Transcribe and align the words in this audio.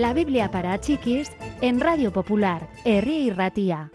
La 0.00 0.14
Biblia 0.14 0.50
para 0.50 0.80
chiquis 0.80 1.30
en 1.60 1.78
Radio 1.78 2.10
Popular, 2.10 2.70
Herri 2.86 3.16
y 3.16 3.30
Ratía. 3.30 3.90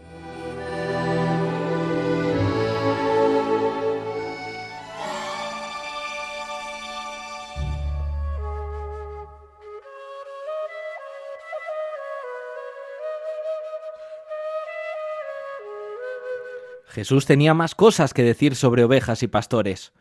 Jesús 16.89 17.25
tenía 17.25 17.55
más 17.55 17.73
cosas 17.73 18.13
que 18.13 18.21
decir 18.21 18.55
sobre 18.55 18.83
ovejas 18.83 19.23
y 19.23 19.27
pastores. 19.27 19.91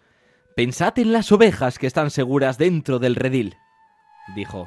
Pensad 0.55 0.99
en 0.99 1.15
las 1.15 1.33
ovejas 1.33 1.79
que 1.79 1.87
están 1.87 2.11
seguras 2.11 2.59
dentro 2.59 2.99
del 2.99 3.17
redil, 3.17 3.57
dijo. 4.37 4.67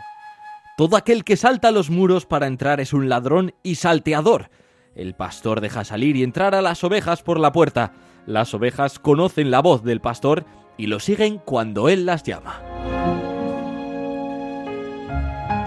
Todo 0.77 0.95
aquel 0.95 1.23
que 1.23 1.37
salta 1.37 1.71
los 1.71 1.89
muros 1.89 2.27
para 2.27 2.45
entrar 2.45 2.79
es 2.79 2.93
un 2.93 3.09
ladrón 3.09 3.55
y 3.63 3.75
salteador. 3.75 4.51
El 4.93 5.15
pastor 5.15 5.59
deja 5.59 5.83
salir 5.83 6.15
y 6.15 6.21
entrar 6.21 6.53
a 6.53 6.61
las 6.61 6.83
ovejas 6.83 7.23
por 7.23 7.39
la 7.39 7.51
puerta. 7.51 7.93
Las 8.27 8.53
ovejas 8.53 8.99
conocen 8.99 9.49
la 9.49 9.63
voz 9.63 9.83
del 9.83 10.01
pastor 10.01 10.45
y 10.77 10.85
lo 10.85 10.99
siguen 10.99 11.39
cuando 11.39 11.89
él 11.89 12.05
las 12.05 12.21
llama. 12.21 12.61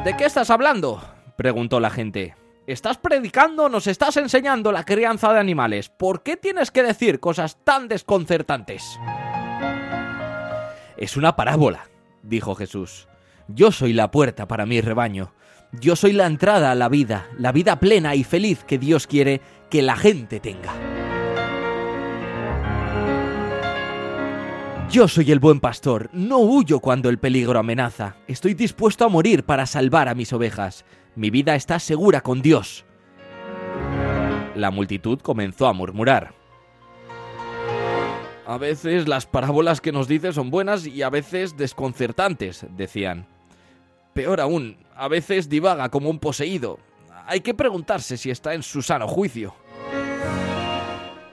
¿De 0.05 0.17
qué 0.17 0.27
estás 0.27 0.49
hablando? 0.49 1.03
preguntó 1.37 1.81
la 1.81 1.91
gente. 1.91 2.37
¿Estás 2.69 2.97
predicando 2.97 3.69
nos 3.69 3.89
estás 3.89 4.17
enseñando 4.17 4.71
la 4.71 4.85
crianza 4.85 5.33
de 5.33 5.41
animales? 5.41 5.89
¿Por 5.89 6.23
qué 6.23 6.37
tienes 6.37 6.71
que 6.71 6.85
decir 6.85 7.19
cosas 7.19 7.59
tan 7.65 7.89
desconcertantes? 7.89 8.97
Es 10.97 11.17
una 11.17 11.35
parábola, 11.35 11.91
dijo 12.23 12.55
Jesús. 12.55 13.09
Yo 13.55 13.73
soy 13.73 13.93
la 13.93 14.11
puerta 14.11 14.47
para 14.47 14.67
mi 14.67 14.81
rebaño. 14.81 15.33
Yo 15.73 15.97
soy 15.97 16.13
la 16.13 16.27
entrada 16.27 16.71
a 16.71 16.75
la 16.75 16.89
vida, 16.89 17.29
la 17.39 17.53
vida 17.53 17.81
plena 17.81 18.15
y 18.15 18.25
feliz 18.25 18.65
que 18.65 18.79
Dios 18.79 19.07
quiere 19.07 19.41
que 19.71 19.83
la 19.83 19.97
gente 19.97 20.41
tenga. 20.41 20.73
Yo 24.91 25.07
soy 25.07 25.31
el 25.31 25.39
buen 25.39 25.61
pastor, 25.61 26.11
no 26.13 26.39
huyo 26.39 26.81
cuando 26.81 27.09
el 27.09 27.19
peligro 27.19 27.59
amenaza. 27.59 28.17
Estoy 28.27 28.55
dispuesto 28.55 29.05
a 29.05 29.09
morir 29.09 29.45
para 29.45 29.67
salvar 29.67 30.09
a 30.09 30.15
mis 30.15 30.33
ovejas. 30.33 30.85
Mi 31.15 31.31
vida 31.31 31.55
está 31.55 31.79
segura 31.79 32.21
con 32.21 32.43
Dios. 32.43 32.85
La 34.57 34.71
multitud 34.73 35.21
comenzó 35.21 35.69
a 35.69 35.73
murmurar. 35.73 36.35
A 38.47 38.59
veces 38.59 39.07
las 39.07 39.27
parábolas 39.27 39.81
que 39.81 39.93
nos 39.93 40.09
dice 40.09 40.33
son 40.33 40.51
buenas 40.51 40.85
y 40.87 41.03
a 41.03 41.11
veces 41.11 41.57
desconcertantes, 41.57 42.67
decían. 42.77 43.40
Peor 44.13 44.41
aún, 44.41 44.77
a 44.95 45.09
veces 45.09 45.49
divaga 45.49 45.89
como 45.89 46.11
un 46.11 46.19
poseído. 46.19 46.79
Hay 47.27 47.41
que 47.41 47.55
preguntarse 47.55 48.17
si 48.17 48.31
está 48.31 48.55
en 48.55 48.63
su 48.63 48.83
sano 48.83 49.07
juicio. 49.07 49.55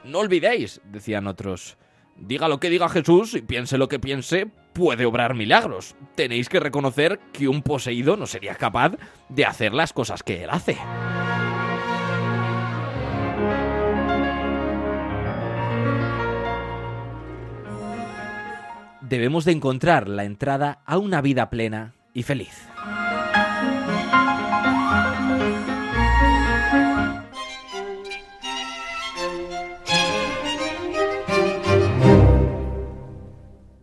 No 0.03 0.20
olvidéis, 0.20 0.80
decían 0.86 1.28
otros. 1.28 1.78
Diga 2.16 2.48
lo 2.48 2.59
que 2.59 2.70
diga 2.70 2.89
Jesús 2.89 3.33
y 3.33 3.42
piense 3.42 3.78
lo 3.78 3.88
que 3.88 4.00
piense, 4.00 4.48
puede 4.73 5.05
obrar 5.05 5.33
milagros. 5.33 5.95
Tenéis 6.16 6.50
que 6.50 6.59
reconocer 6.59 7.20
que 7.33 7.48
un 7.48 7.61
poseído 7.61 8.16
no 8.16 8.25
sería 8.25 8.55
capaz 8.55 8.94
de 9.30 9.45
hacer 9.45 9.73
las 9.73 9.92
cosas 9.92 10.23
que 10.23 10.44
él 10.44 10.50
hace. 10.50 10.78
Debemos 19.02 19.45
de 19.45 19.53
encontrar 19.53 20.08
la 20.08 20.25
entrada 20.25 20.81
a 20.86 20.98
una 20.98 21.22
vida 21.22 21.50
plena 21.50 21.97
y 22.18 22.23
feliz. 22.23 22.68